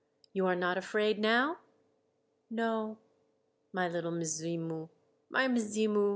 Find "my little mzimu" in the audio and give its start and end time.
3.71-4.89